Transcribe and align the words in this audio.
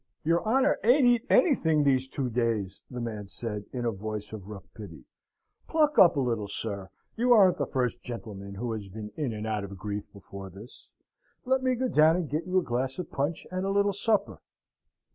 "Your 0.23 0.43
honour 0.43 0.79
ain't 0.83 1.05
eat 1.05 1.27
anything 1.29 1.83
these 1.83 2.07
two 2.07 2.27
days," 2.27 2.81
the 2.89 2.99
man 2.99 3.27
said, 3.27 3.65
in 3.71 3.85
a 3.85 3.91
voice 3.91 4.33
of 4.33 4.47
rough 4.47 4.65
pity. 4.73 5.03
"Pluck 5.67 5.99
up 5.99 6.15
a 6.15 6.19
little, 6.19 6.47
sir. 6.47 6.89
You 7.15 7.33
aren't 7.33 7.59
the 7.59 7.67
first 7.67 8.01
gentleman 8.01 8.55
who 8.55 8.71
has 8.71 8.87
been 8.87 9.11
in 9.15 9.31
and 9.31 9.45
out 9.45 9.63
of 9.63 9.77
grief 9.77 10.11
before 10.11 10.49
this. 10.49 10.91
Let 11.45 11.61
me 11.61 11.75
go 11.75 11.87
down 11.87 12.15
and 12.15 12.27
get 12.27 12.47
you 12.47 12.57
a 12.57 12.63
glass 12.63 12.97
of 12.97 13.11
punch 13.11 13.45
and 13.51 13.63
a 13.63 13.69
little 13.69 13.93
supper." 13.93 14.41